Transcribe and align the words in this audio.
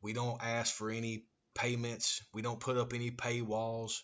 We 0.00 0.12
don't 0.12 0.40
ask 0.40 0.72
for 0.72 0.90
any 0.90 1.24
payments, 1.56 2.22
we 2.32 2.42
don't 2.42 2.60
put 2.60 2.76
up 2.76 2.92
any 2.92 3.10
paywalls, 3.10 4.02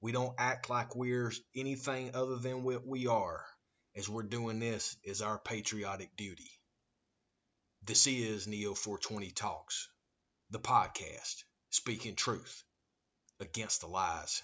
we 0.00 0.10
don't 0.10 0.34
act 0.38 0.68
like 0.68 0.96
we're 0.96 1.32
anything 1.54 2.10
other 2.14 2.36
than 2.36 2.64
what 2.64 2.84
we 2.84 3.06
are, 3.06 3.44
as 3.94 4.08
we're 4.08 4.24
doing 4.24 4.58
this 4.58 4.96
is 5.04 5.22
our 5.22 5.38
patriotic 5.38 6.16
duty. 6.16 6.57
This 7.88 8.06
is 8.06 8.46
Neo 8.46 8.74
420 8.74 9.30
Talks, 9.30 9.88
the 10.50 10.58
podcast, 10.58 11.44
speaking 11.70 12.16
truth 12.16 12.62
against 13.40 13.80
the 13.80 13.86
lies. 13.86 14.42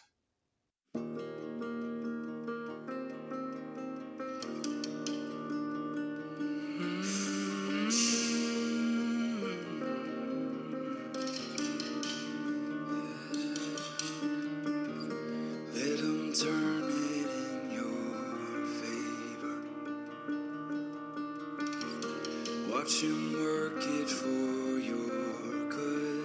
Watch 22.84 23.00
him 23.00 23.32
work 23.32 23.82
it 23.82 24.10
for 24.10 24.78
your 24.78 25.70
good. 25.70 26.24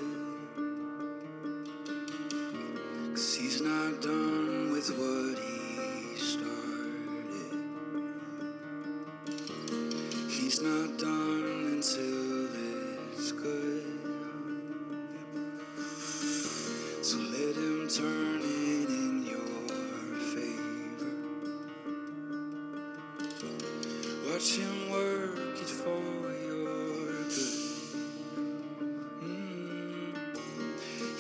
Cause 3.14 3.34
he's 3.34 3.62
not 3.62 4.02
done 4.02 4.70
with 4.74 4.90
what 5.00 5.40
he 5.40 6.18
started. 6.18 7.64
He's 10.30 10.62
not 10.62 10.98
done 11.00 11.19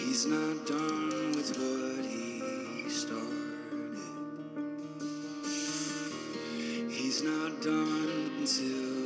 He's 0.09 0.25
not 0.25 0.65
done 0.65 1.33
with 1.35 1.55
what 1.55 2.03
he 2.03 2.89
started. 2.89 3.99
He's 6.89 7.21
not 7.21 7.61
done 7.61 8.31
until 8.39 8.98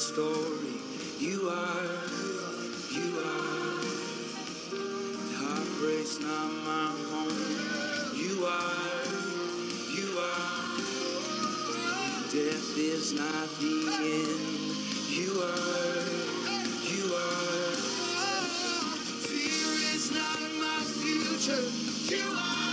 story. 0.00 0.80
You 1.20 1.50
are. 1.50 1.88
You 2.90 3.18
are. 3.20 3.84
Heartbreak's 5.22 6.20
not 6.20 6.50
my 6.64 6.88
home. 7.10 8.14
You 8.16 8.46
are. 8.46 9.04
You 9.96 10.18
are. 10.20 10.82
Death 12.32 12.78
is 12.78 13.14
not 13.14 13.48
the 13.60 13.98
end. 14.00 14.76
You 15.08 15.42
are. 15.42 16.04
You 16.84 17.14
are. 17.14 17.76
Fear 19.28 19.94
is 19.94 20.12
not 20.12 20.40
my 20.60 20.80
future. 20.84 22.16
You 22.16 22.22
are. 22.22 22.32
You 22.32 22.38
are. 22.38 22.69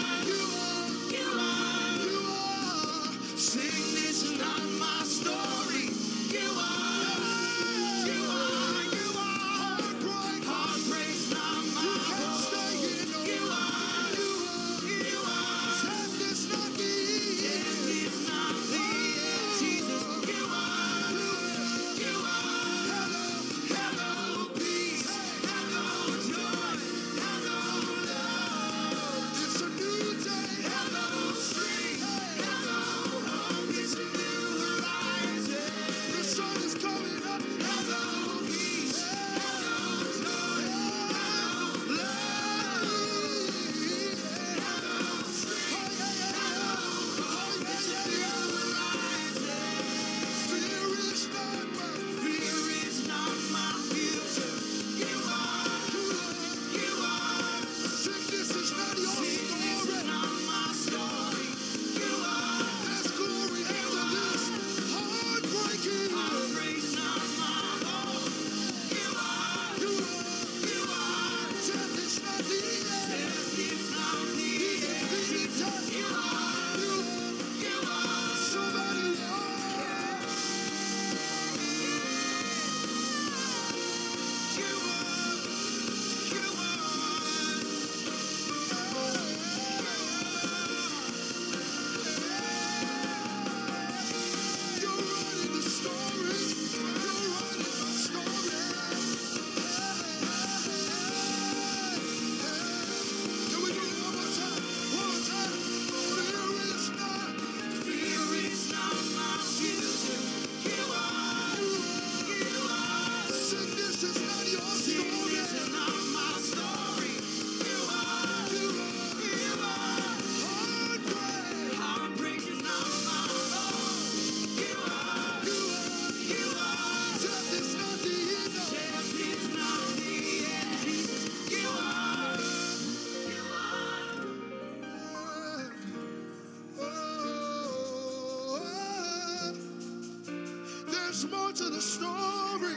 More 141.48 141.54
to 141.54 141.70
the 141.70 141.82
story. 141.82 142.76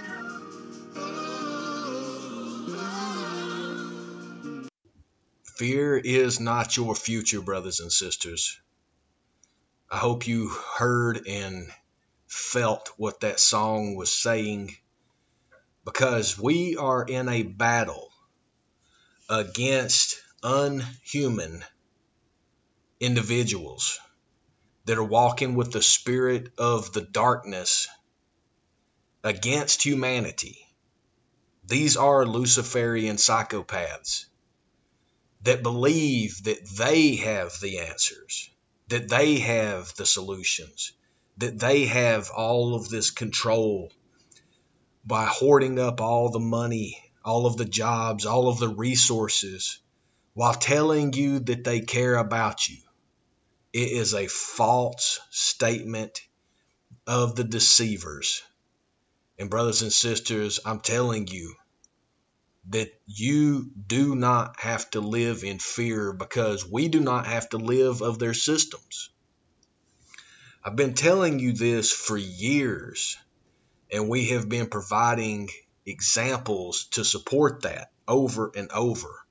Fear 5.57 5.97
is 5.99 6.41
not 6.41 6.77
your 6.77 6.95
future, 6.95 7.41
brothers 7.41 7.81
and 7.81 7.91
sisters. 7.91 8.61
I 9.91 9.99
hope 9.99 10.29
you 10.29 10.51
heard 10.77 11.27
and 11.27 11.69
felt 12.29 12.93
what 12.97 13.21
that 13.21 13.41
song 13.41 13.97
was 13.97 14.13
saying 14.13 14.77
because 15.85 16.39
we 16.39 16.77
are 16.77 17.05
in 17.05 17.29
a 17.29 17.43
battle 17.43 18.11
against 19.29 20.23
unhuman 20.45 21.65
individuals 23.01 23.99
that 24.85 24.99
are 24.99 25.05
walking 25.05 25.57
with 25.57 25.73
the 25.73 25.83
spirit 25.83 26.51
of 26.57 26.93
the 26.93 27.03
darkness 27.03 27.89
against 29.23 29.85
humanity. 29.85 30.59
These 31.67 31.97
are 31.97 32.27
Luciferian 32.27 33.17
psychopaths 33.17 34.27
that 35.43 35.63
believe 35.63 36.43
that 36.45 36.67
they 36.77 37.17
have 37.17 37.53
the 37.61 37.81
answers, 37.81 38.51
that 38.89 39.09
they 39.09 39.39
have 39.39 39.95
the 39.97 40.07
solutions, 40.07 40.93
that 41.39 41.59
they 41.59 41.87
have 41.87 42.31
all 42.31 42.75
of 42.75 42.89
this 42.89 43.11
control 43.11 43.93
by 45.05 45.27
hoarding 45.27 45.79
up 45.79 46.01
all 46.01 46.31
the 46.31 46.41
money, 46.41 47.03
all 47.25 47.47
of 47.47 47.57
the 47.57 47.65
jobs, 47.65 48.27
all 48.27 48.49
of 48.49 48.59
the 48.59 48.69
resources, 48.69 49.79
while 50.35 50.55
telling 50.55 51.13
you 51.13 51.39
that 51.41 51.65
they 51.65 51.81
care 51.81 52.17
about 52.17 52.69
you. 52.69 52.79
It 53.73 53.93
is 53.93 54.15
a 54.15 54.27
false 54.27 55.21
statement 55.31 56.21
of 57.07 57.37
the 57.37 57.45
deceivers. 57.45 58.43
And, 59.41 59.49
brothers 59.49 59.81
and 59.81 59.91
sisters, 59.91 60.61
I'm 60.67 60.81
telling 60.81 61.27
you 61.27 61.55
that 62.69 62.93
you 63.07 63.71
do 63.87 64.15
not 64.15 64.61
have 64.61 64.91
to 64.91 65.01
live 65.01 65.45
in 65.45 65.59
fear 65.59 66.13
because 66.13 66.71
we 66.71 66.89
do 66.89 67.01
not 67.01 67.27
have 67.27 67.49
to 67.49 67.57
live 67.57 68.03
of 68.03 68.19
their 68.19 68.35
systems. 68.35 69.09
I've 70.63 70.77
been 70.77 70.93
telling 70.93 71.39
you 71.39 71.55
this 71.55 71.91
for 71.91 72.19
years, 72.19 73.17
and 73.91 74.11
we 74.11 74.27
have 74.27 74.47
been 74.47 74.67
providing 74.67 75.49
examples 75.87 76.85
to 76.91 77.03
support 77.03 77.63
that 77.63 77.91
over 78.07 78.53
and 78.55 78.71
over. 78.71 79.25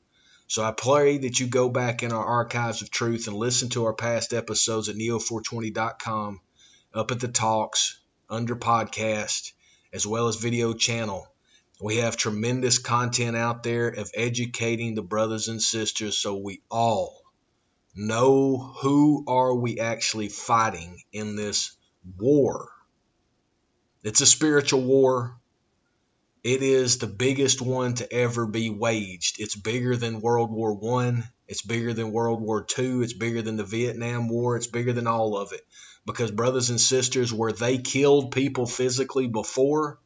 So 0.48 0.64
I 0.64 0.72
pray 0.72 1.20
that 1.20 1.40
you 1.40 1.46
go 1.46 1.70
back 1.70 2.02
in 2.02 2.12
our 2.12 2.26
archives 2.26 2.82
of 2.82 2.90
truth 2.90 3.28
and 3.28 3.38
listen 3.38 3.70
to 3.70 3.86
our 3.86 3.94
past 3.94 4.34
episodes 4.34 4.90
at 4.90 4.96
neo420.com, 4.96 6.42
up 6.96 7.12
at 7.12 7.20
the 7.20 7.28
talks, 7.28 8.00
under 8.28 8.56
podcast, 8.56 9.52
as 9.94 10.06
well 10.06 10.28
as 10.28 10.36
video 10.36 10.74
channel. 10.74 11.28
We 11.82 11.98
have 11.98 12.18
tremendous 12.18 12.78
content 12.78 13.38
out 13.38 13.64
there 13.64 13.88
of 13.88 14.12
educating 14.14 14.96
the 14.96 15.02
brothers 15.02 15.48
and 15.48 15.62
sisters 15.62 16.18
so 16.18 16.36
we 16.36 16.62
all 16.70 17.22
know 17.96 18.58
who 18.82 19.24
are 19.28 19.56
we 19.56 19.80
actually 19.80 20.30
fighting 20.30 21.02
in 21.12 21.36
this 21.36 21.76
war. 22.18 22.70
It's 24.04 24.22
a 24.22 24.26
spiritual 24.26 24.82
war. 24.82 25.40
It 26.44 26.64
is 26.64 26.98
the 26.98 27.08
biggest 27.08 27.62
one 27.62 27.96
to 27.96 28.12
ever 28.14 28.46
be 28.46 28.70
waged. 28.70 29.38
It's 29.40 29.56
bigger 29.56 29.98
than 29.98 30.22
World 30.22 30.52
War 30.52 30.74
One. 30.74 31.26
It's 31.50 31.64
bigger 31.64 31.94
than 31.94 32.12
World 32.12 32.42
War 32.42 32.64
II. 32.78 33.02
It's 33.02 33.14
bigger 33.14 33.42
than 33.42 33.58
the 33.58 33.64
Vietnam 33.64 34.30
War. 34.30 34.56
It's 34.56 34.68
bigger 34.68 34.94
than 34.94 35.08
all 35.08 35.36
of 35.36 35.52
it. 35.52 35.66
Because 36.06 36.30
brothers 36.30 36.70
and 36.70 36.80
sisters, 36.80 37.34
where 37.34 37.52
they 37.52 37.80
killed 37.80 38.32
people 38.32 38.68
physically 38.68 39.26
before, 39.26 40.00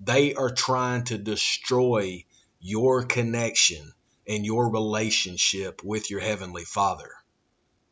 they 0.00 0.34
are 0.34 0.50
trying 0.50 1.04
to 1.04 1.16
destroy 1.16 2.24
your 2.58 3.04
connection 3.04 3.92
and 4.26 4.44
your 4.44 4.68
relationship 4.68 5.84
with 5.84 6.10
your 6.10 6.18
heavenly 6.18 6.64
Father. 6.64 7.10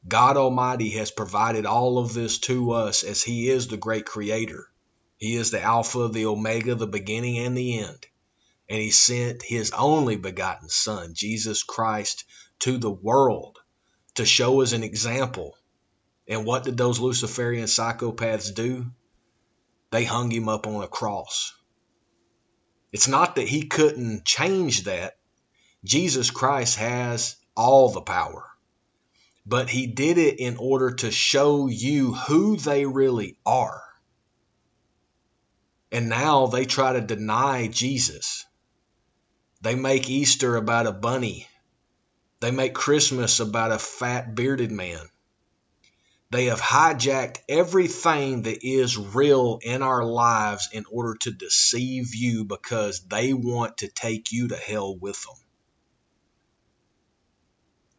God 0.06 0.37
Almighty 0.37 0.91
has 0.91 1.12
provided 1.12 1.67
all 1.67 1.99
of 1.99 2.15
this 2.15 2.39
to 2.39 2.73
us 2.73 3.05
as 3.05 3.23
He 3.23 3.49
is 3.49 3.69
the 3.69 3.77
great 3.77 4.06
creator. 4.06 4.69
He 5.19 5.37
is 5.37 5.53
the 5.53 5.63
Alpha, 5.63 6.08
the 6.08 6.27
Omega, 6.27 6.75
the 6.75 6.89
beginning 6.89 7.39
and 7.39 7.56
the 7.56 7.79
end. 7.79 8.06
And 8.69 8.81
He 8.81 8.91
sent 8.91 9.44
His 9.44 9.70
only 9.70 10.17
begotten 10.17 10.69
Son, 10.69 11.15
Jesus 11.15 11.63
Christ, 11.63 12.25
to 12.60 12.79
the 12.79 12.91
world 12.91 13.58
to 14.15 14.24
show 14.24 14.62
us 14.62 14.72
an 14.72 14.82
example. 14.82 15.56
And 16.27 16.44
what 16.44 16.65
did 16.65 16.77
those 16.77 17.00
Luciferian 17.00 17.67
psychopaths 17.67 18.55
do? 18.55 18.86
They 19.91 20.05
hung 20.05 20.31
Him 20.31 20.48
up 20.48 20.67
on 20.67 20.82
a 20.82 20.88
cross. 20.88 21.55
It's 22.93 23.08
not 23.08 23.36
that 23.36 23.48
He 23.48 23.67
couldn't 23.67 24.24
change 24.24 24.84
that. 24.84 25.17
Jesus 25.84 26.31
Christ 26.31 26.77
has 26.77 27.36
all 27.56 27.91
the 27.91 28.00
power 28.00 28.48
but 29.48 29.70
he 29.70 29.86
did 29.86 30.19
it 30.19 30.38
in 30.38 30.58
order 30.58 30.91
to 30.91 31.10
show 31.10 31.69
you 31.69 32.12
who 32.12 32.56
they 32.58 32.84
really 32.84 33.38
are. 33.46 33.82
And 35.91 36.10
now 36.10 36.48
they 36.48 36.67
try 36.67 36.93
to 36.93 37.00
deny 37.00 37.67
Jesus. 37.69 38.44
They 39.62 39.74
make 39.74 40.10
Easter 40.10 40.56
about 40.56 40.86
a 40.86 40.93
bunny. 40.93 41.48
They 42.41 42.51
make 42.51 42.75
Christmas 42.75 43.41
about 43.41 43.73
a 43.73 43.79
fat 43.79 44.35
bearded 44.35 44.71
man. 44.71 45.01
They 46.31 46.47
have 46.47 46.61
hijacked 46.61 47.39
everything 47.49 48.43
that 48.43 48.67
is 48.67 48.99
real 48.99 49.59
in 49.63 49.83
our 49.83 50.05
lives 50.05 50.69
in 50.73 50.85
order 50.91 51.17
to 51.23 51.31
deceive 51.31 52.15
you 52.15 52.45
because 52.45 53.01
they 53.01 53.33
want 53.33 53.79
to 53.79 53.89
take 53.89 54.31
you 54.31 54.49
to 54.49 54.57
hell 54.57 54.97
with 54.97 55.23
them 55.23 55.37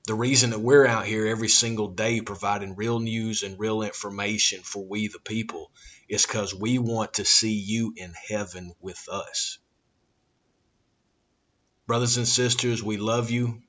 the 0.09 0.15
reason 0.15 0.49
that 0.49 0.59
we're 0.59 0.87
out 0.87 1.05
here 1.05 1.27
every 1.27 1.47
single 1.47 1.89
day 1.89 2.19
providing 2.19 2.75
real 2.75 2.99
news 2.99 3.43
and 3.43 3.59
real 3.59 3.83
information 3.83 4.59
for 4.63 4.83
we 4.83 5.07
the 5.07 5.19
people 5.19 5.69
is 6.07 6.25
because 6.25 6.51
we 6.51 6.79
want 6.79 7.13
to 7.13 7.25
see 7.25 7.53
you 7.53 7.93
in 7.95 8.11
heaven 8.27 8.73
with 8.81 9.07
us. 9.07 9.59
Brothers 11.85 12.17
and 12.17 12.27
sisters, 12.27 12.81
we 12.81 12.97
love 12.97 13.29
you. 13.29 13.61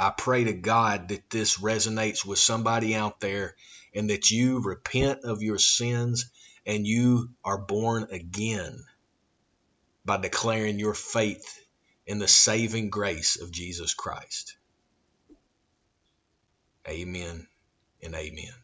I 0.00 0.08
pray 0.08 0.44
to 0.44 0.54
God 0.54 1.08
that 1.08 1.28
this 1.28 1.58
resonates 1.58 2.24
with 2.24 2.38
somebody 2.38 2.94
out 2.94 3.20
there 3.20 3.54
and 3.94 4.08
that 4.08 4.30
you 4.30 4.62
repent 4.62 5.24
of 5.24 5.42
your 5.42 5.58
sins 5.58 6.30
and 6.64 6.86
you 6.86 7.28
are 7.44 7.58
born 7.58 8.08
again 8.10 8.82
by 10.06 10.16
declaring 10.16 10.78
your 10.78 10.94
faith 10.94 11.60
in 12.06 12.18
the 12.18 12.28
saving 12.28 12.88
grace 12.88 13.38
of 13.42 13.52
Jesus 13.52 13.92
Christ. 13.92 14.56
Amen 16.88 17.46
and 18.02 18.14
amen. 18.14 18.54